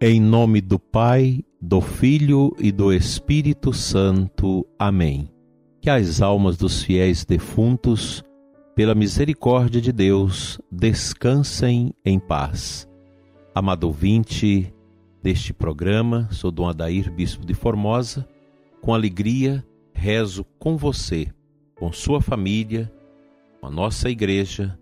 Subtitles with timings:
[0.00, 4.64] Em nome do Pai, do Filho e do Espírito Santo.
[4.78, 5.28] Amém.
[5.80, 8.22] Que as almas dos fiéis defuntos,
[8.76, 12.88] pela misericórdia de Deus, descansem em paz.
[13.52, 14.72] Amado ouvinte
[15.20, 18.24] deste programa, sou Dom Adair, Bispo de Formosa.
[18.80, 21.26] Com alegria, rezo com você,
[21.74, 22.88] com sua família,
[23.60, 24.78] com a nossa igreja,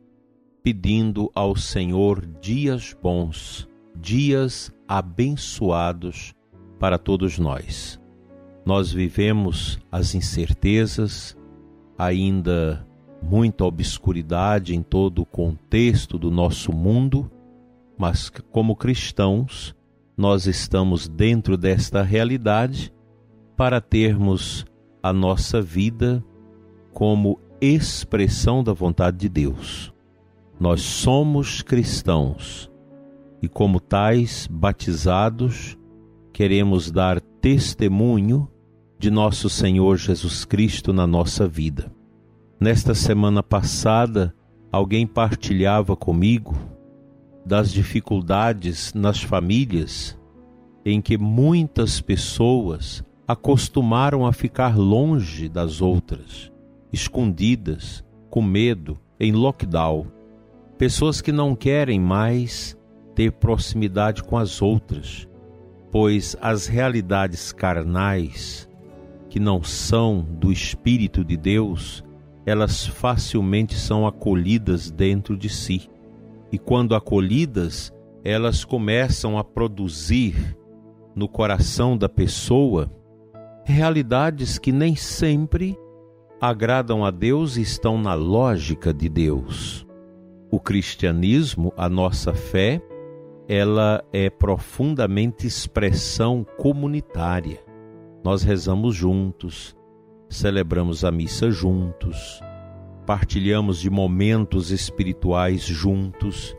[0.62, 3.66] pedindo ao Senhor dias bons,
[3.98, 6.34] dias abençoados
[6.78, 8.00] para todos nós.
[8.64, 11.36] Nós vivemos as incertezas,
[11.96, 12.86] ainda
[13.22, 17.30] muita obscuridade em todo o contexto do nosso mundo,
[17.96, 19.74] mas como cristãos,
[20.16, 22.92] nós estamos dentro desta realidade
[23.56, 24.66] para termos
[25.02, 26.24] a nossa vida
[26.92, 29.92] como expressão da vontade de Deus.
[30.58, 32.70] Nós somos cristãos
[33.46, 35.78] e, como tais batizados,
[36.32, 38.50] queremos dar testemunho
[38.98, 41.92] de nosso Senhor Jesus Cristo na nossa vida.
[42.58, 44.34] Nesta semana passada,
[44.72, 46.56] alguém partilhava comigo
[47.44, 50.18] das dificuldades nas famílias
[50.84, 56.50] em que muitas pessoas acostumaram a ficar longe das outras,
[56.92, 60.06] escondidas, com medo, em lockdown.
[60.76, 62.76] Pessoas que não querem mais
[63.16, 65.26] ter proximidade com as outras,
[65.90, 68.68] pois as realidades carnais,
[69.30, 72.04] que não são do Espírito de Deus,
[72.44, 75.88] elas facilmente são acolhidas dentro de si.
[76.52, 80.56] E quando acolhidas, elas começam a produzir
[81.14, 82.90] no coração da pessoa
[83.64, 85.76] realidades que nem sempre
[86.38, 89.86] agradam a Deus e estão na lógica de Deus.
[90.50, 92.80] O cristianismo, a nossa fé,
[93.48, 97.60] ela é profundamente expressão comunitária.
[98.24, 99.76] Nós rezamos juntos,
[100.28, 102.40] celebramos a missa juntos,
[103.06, 106.56] partilhamos de momentos espirituais juntos,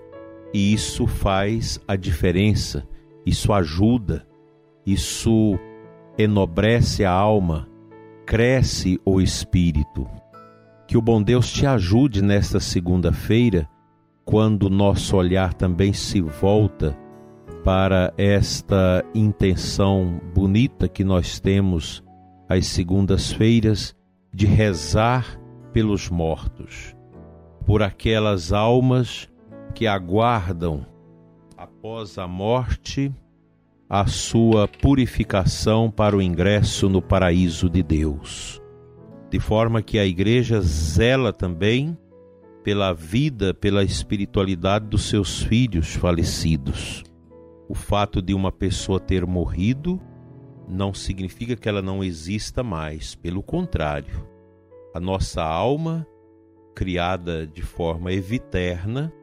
[0.53, 2.88] e isso faz a diferença,
[3.25, 4.25] isso ajuda,
[4.85, 5.59] isso
[6.17, 7.67] enobrece a alma,
[8.25, 10.07] cresce o espírito.
[10.88, 13.69] Que o bom Deus te ajude nesta segunda-feira
[14.27, 16.97] quando nosso olhar também se volta
[17.63, 22.03] para esta intenção bonita que nós temos
[22.49, 23.95] às segundas-feiras
[24.33, 25.39] de rezar
[25.71, 26.93] pelos mortos,
[27.66, 29.29] por aquelas almas
[29.73, 30.85] que aguardam
[31.55, 33.09] após a morte
[33.89, 38.61] a sua purificação para o ingresso no paraíso de Deus.
[39.29, 41.97] De forma que a igreja zela também
[42.67, 47.01] pela vida, pela espiritualidade dos seus filhos falecidos.
[47.69, 50.01] O fato de uma pessoa ter morrido
[50.67, 54.28] não significa que ela não exista mais, pelo contrário.
[54.94, 56.05] A nossa alma,
[56.75, 59.13] criada de forma eviterna,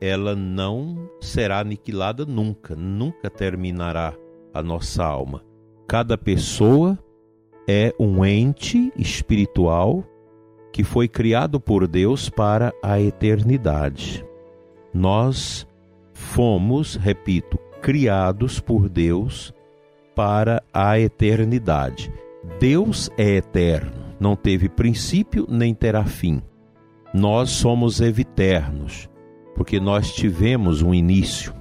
[0.00, 4.16] ela não será aniquilada nunca, nunca terminará
[4.52, 5.44] a nossa alma.
[5.86, 6.98] Cada pessoa
[7.68, 10.04] é um ente espiritual
[10.72, 14.24] que foi criado por Deus para a eternidade.
[14.92, 15.66] Nós
[16.12, 19.54] fomos, repito, criados por Deus
[20.14, 22.12] para a eternidade.
[22.58, 26.42] Deus é eterno, não teve princípio nem terá fim.
[27.12, 29.08] Nós somos eviternos,
[29.54, 31.54] porque nós tivemos um início.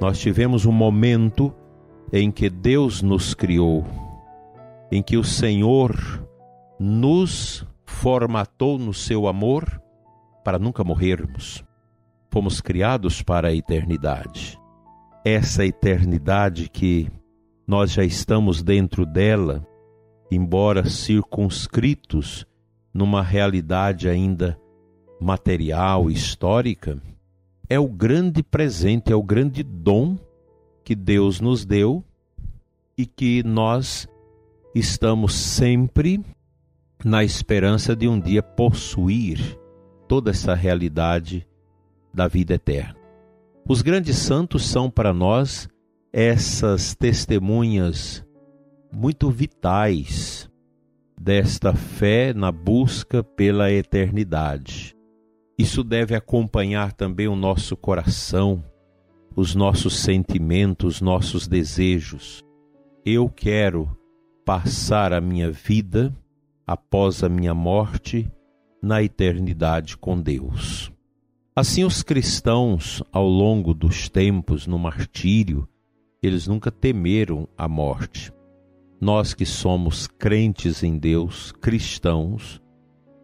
[0.00, 1.52] Nós tivemos um momento
[2.12, 3.84] em que Deus nos criou,
[4.92, 5.96] em que o Senhor
[6.78, 7.66] nos
[8.00, 9.80] formatou no seu amor
[10.44, 11.64] para nunca morrermos.
[12.30, 14.60] Fomos criados para a eternidade.
[15.24, 17.10] Essa eternidade que
[17.66, 19.66] nós já estamos dentro dela,
[20.30, 22.46] embora circunscritos
[22.92, 24.60] numa realidade ainda
[25.18, 27.00] material, histórica,
[27.68, 30.18] é o grande presente, é o grande dom
[30.84, 32.04] que Deus nos deu
[32.96, 34.06] e que nós
[34.74, 36.22] estamos sempre
[37.06, 39.38] na esperança de um dia possuir
[40.08, 41.46] toda essa realidade
[42.12, 42.96] da vida eterna.
[43.68, 45.68] Os grandes santos são para nós
[46.12, 48.26] essas testemunhas
[48.92, 50.50] muito vitais
[51.16, 54.92] desta fé na busca pela eternidade.
[55.56, 58.64] Isso deve acompanhar também o nosso coração,
[59.36, 62.44] os nossos sentimentos, nossos desejos.
[63.04, 63.96] Eu quero
[64.44, 66.12] passar a minha vida
[66.66, 68.30] após a minha morte
[68.82, 70.90] na eternidade com Deus.
[71.54, 75.66] Assim, os cristãos, ao longo dos tempos no martírio,
[76.22, 78.32] eles nunca temeram a morte.
[79.00, 82.60] Nós que somos crentes em Deus, cristãos,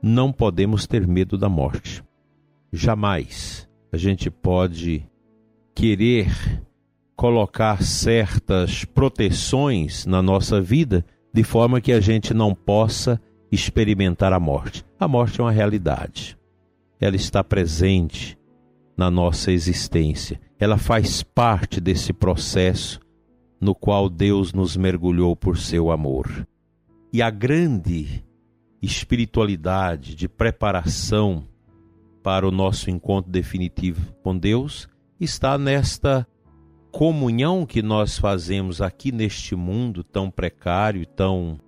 [0.03, 2.03] não podemos ter medo da morte.
[2.73, 5.07] Jamais a gente pode
[5.75, 6.63] querer
[7.17, 13.21] colocar certas proteções na nossa vida de forma que a gente não possa
[13.53, 14.83] experimentar a morte.
[14.99, 16.39] A morte é uma realidade.
[16.99, 18.39] Ela está presente
[18.97, 20.41] na nossa existência.
[20.59, 22.99] Ela faz parte desse processo
[23.61, 26.49] no qual Deus nos mergulhou por seu amor.
[27.13, 28.25] E a grande
[28.81, 31.45] espiritualidade de preparação
[32.23, 34.89] para o nosso encontro definitivo com Deus
[35.21, 36.27] está nesta
[36.91, 41.59] comunhão que nós fazemos aqui neste mundo tão precário, tão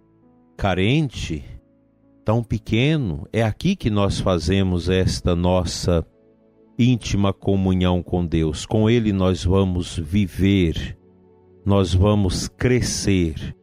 [0.56, 1.44] carente,
[2.24, 6.04] tão pequeno, é aqui que nós fazemos esta nossa
[6.78, 8.64] íntima comunhão com Deus.
[8.64, 10.98] Com Ele nós vamos viver,
[11.64, 13.54] nós vamos crescer,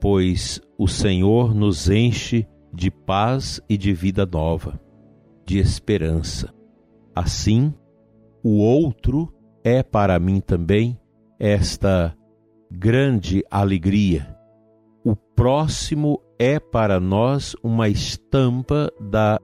[0.00, 4.80] pois o Senhor nos enche de paz e de vida nova,
[5.44, 6.54] de esperança.
[7.14, 7.74] Assim,
[8.42, 9.32] o outro
[9.64, 10.98] é para mim também
[11.38, 12.16] esta
[12.70, 14.36] grande alegria.
[15.04, 19.40] O próximo é para nós uma estampa da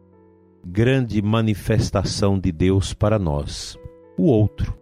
[0.64, 3.78] grande manifestação de Deus para nós,
[4.16, 4.78] o outro.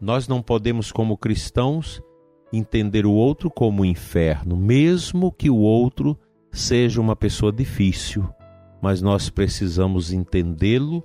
[0.00, 2.02] Nós não podemos, como cristãos,
[2.52, 6.18] entender o outro como o inferno, mesmo que o outro
[6.50, 8.28] seja uma pessoa difícil,
[8.82, 11.02] mas nós precisamos entendê-lo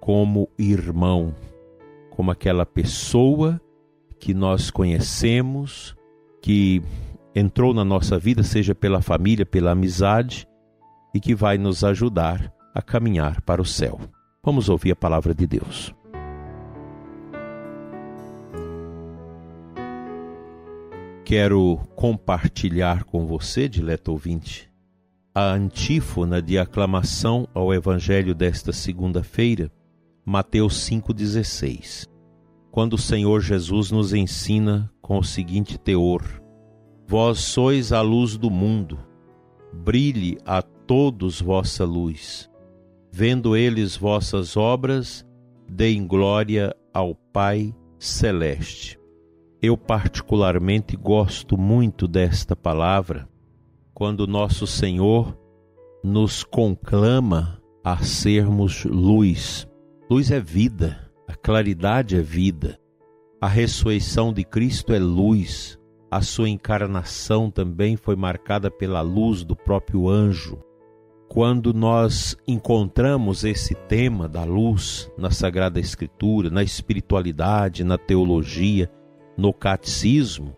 [0.00, 1.34] como irmão,
[2.10, 3.60] como aquela pessoa
[4.18, 5.96] que nós conhecemos,
[6.40, 6.82] que
[7.34, 10.46] entrou na nossa vida, seja pela família, pela amizade,
[11.14, 14.00] e que vai nos ajudar a caminhar para o céu.
[14.42, 15.94] Vamos ouvir a palavra de Deus.
[21.24, 24.70] Quero compartilhar com você, dileto ouvinte,
[25.34, 29.72] a antífona de aclamação ao Evangelho desta segunda-feira
[30.26, 32.08] Mateus 5,16,
[32.70, 36.22] quando o Senhor Jesus nos ensina com o seguinte teor:
[37.06, 38.98] Vós sois a luz do mundo,
[39.72, 42.50] brilhe a todos vossa luz.
[43.10, 45.24] Vendo eles vossas obras,
[45.68, 48.98] deem glória ao Pai Celeste.
[49.62, 53.28] Eu, particularmente, gosto muito desta palavra
[53.92, 55.38] quando nosso Senhor
[56.02, 59.66] nos conclama a sermos luz
[60.10, 62.78] Luz é vida, a claridade é vida.
[63.40, 65.78] A ressurreição de Cristo é luz.
[66.14, 70.62] A sua encarnação também foi marcada pela luz do próprio anjo.
[71.28, 78.88] Quando nós encontramos esse tema da luz na Sagrada Escritura, na espiritualidade, na teologia,
[79.36, 80.56] no catecismo,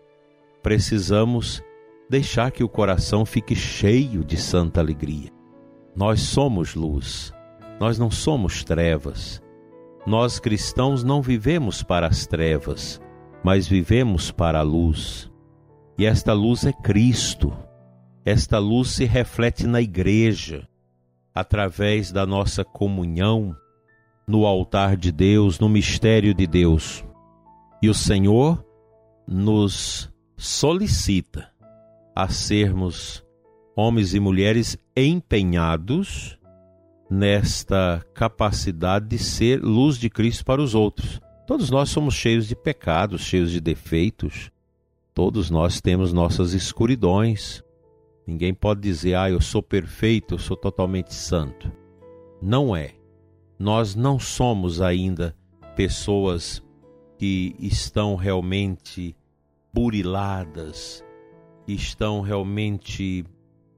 [0.61, 1.63] precisamos
[2.07, 5.31] deixar que o coração fique cheio de santa alegria.
[5.95, 7.33] Nós somos luz.
[7.79, 9.41] Nós não somos trevas.
[10.05, 13.01] Nós cristãos não vivemos para as trevas,
[13.43, 15.27] mas vivemos para a luz.
[15.97, 17.51] E esta luz é Cristo.
[18.23, 20.67] Esta luz se reflete na igreja,
[21.33, 23.55] através da nossa comunhão
[24.27, 27.03] no altar de Deus, no mistério de Deus.
[27.81, 28.63] E o Senhor
[29.27, 31.49] nos solicita
[32.15, 33.23] a sermos
[33.75, 36.37] homens e mulheres empenhados
[37.09, 41.21] nesta capacidade de ser luz de Cristo para os outros.
[41.45, 44.51] Todos nós somos cheios de pecados, cheios de defeitos.
[45.17, 47.63] Todos nós temos nossas escuridões.
[48.27, 51.71] Ninguém pode dizer, ah, eu sou perfeito, eu sou totalmente santo.
[52.39, 52.93] Não é.
[53.57, 55.35] Nós não somos ainda
[55.75, 56.61] pessoas
[57.17, 59.17] que estão realmente
[59.73, 61.03] buriladas,
[61.67, 63.25] estão realmente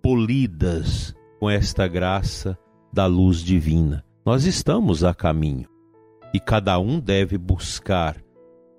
[0.02, 2.60] polidas com esta graça
[2.92, 4.04] da luz divina.
[4.26, 5.70] Nós estamos a caminho
[6.34, 8.22] e cada um deve buscar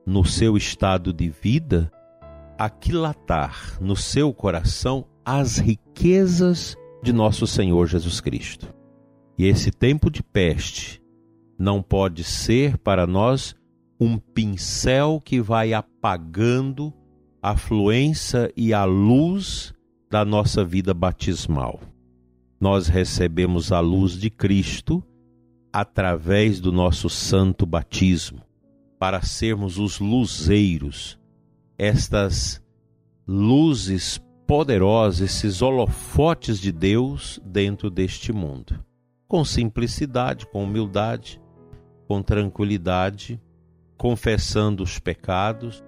[0.05, 1.91] no seu estado de vida
[2.65, 8.75] aquilatar no seu coração as riquezas de nosso Senhor Jesus Cristo.
[9.39, 11.03] E esse tempo de peste
[11.59, 13.55] não pode ser para nós
[13.99, 16.93] um pincel que vai apagando
[17.43, 19.73] a fluência e a luz
[20.11, 21.81] da nossa vida batismal
[22.61, 25.03] nós recebemos a luz de Cristo
[25.73, 28.43] através do nosso santo batismo,
[28.99, 31.19] para sermos os luzeiros,
[31.81, 32.63] estas
[33.27, 38.85] luzes poderosas, esses holofotes de Deus dentro deste mundo.
[39.27, 41.41] Com simplicidade, com humildade,
[42.07, 43.41] com tranquilidade,
[43.97, 45.83] confessando os pecados,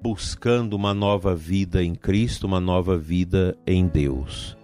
[0.00, 4.56] buscando uma nova vida em Cristo, uma nova vida em Deus.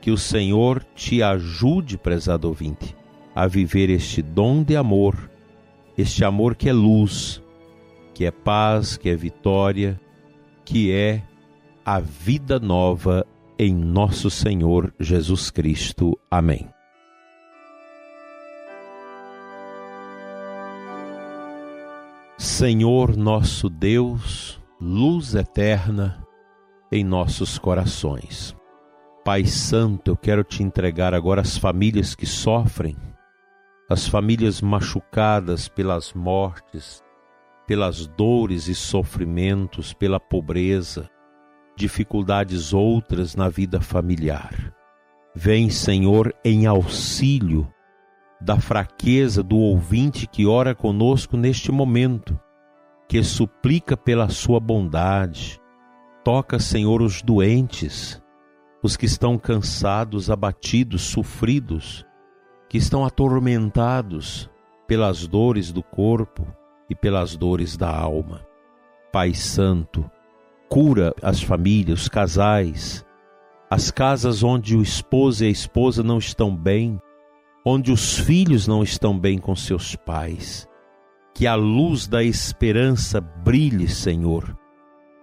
[0.00, 2.96] Que o Senhor te ajude, prezado ouvinte,
[3.34, 5.30] a viver este dom de amor,
[5.98, 7.42] este amor que é luz,
[8.14, 10.00] que é paz, que é vitória,
[10.64, 11.22] que é
[11.84, 13.26] a vida nova
[13.58, 16.18] em nosso Senhor Jesus Cristo.
[16.30, 16.68] Amém.
[22.38, 26.26] Senhor nosso Deus, luz eterna
[26.90, 28.56] em nossos corações.
[29.24, 32.96] Pai Santo, eu quero te entregar agora as famílias que sofrem,
[33.88, 37.03] as famílias machucadas pelas mortes,
[37.66, 41.08] pelas dores e sofrimentos, pela pobreza,
[41.76, 44.72] dificuldades outras na vida familiar.
[45.34, 47.68] Vem, Senhor, em auxílio
[48.40, 52.38] da fraqueza do ouvinte que ora conosco neste momento,
[53.08, 55.60] que suplica pela sua bondade.
[56.22, 58.22] Toca, Senhor, os doentes,
[58.82, 62.04] os que estão cansados, abatidos, sofridos,
[62.68, 64.50] que estão atormentados
[64.86, 66.46] pelas dores do corpo
[66.88, 68.46] e pelas dores da alma.
[69.12, 70.08] Pai Santo,
[70.68, 73.04] cura as famílias, os casais,
[73.70, 77.00] as casas onde o esposo e a esposa não estão bem,
[77.64, 80.68] onde os filhos não estão bem com seus pais.
[81.34, 84.56] Que a luz da esperança brilhe, Senhor,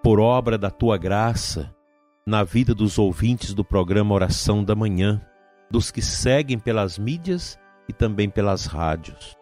[0.04, 1.74] por obra da tua graça,
[2.26, 5.22] na vida dos ouvintes do programa Oração da Manhã,
[5.70, 9.38] dos que seguem pelas mídias e também pelas rádios.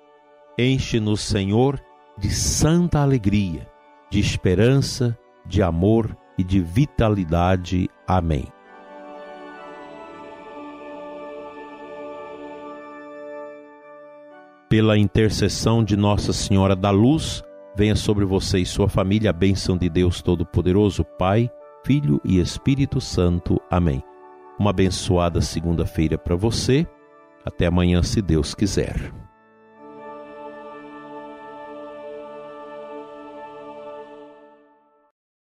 [0.58, 1.82] Enche-nos, Senhor,
[2.20, 3.68] de santa alegria,
[4.10, 7.90] de esperança, de amor e de vitalidade.
[8.08, 8.48] Amém.
[14.70, 17.44] pela intercessão de Nossa Senhora da Luz,
[17.76, 21.50] venha sobre você e sua família a bênção de Deus Todo-Poderoso, Pai,
[21.84, 23.60] Filho e Espírito Santo.
[23.70, 24.04] Amém.
[24.60, 26.86] Uma abençoada segunda-feira para você.
[27.44, 29.12] Até amanhã, se Deus quiser.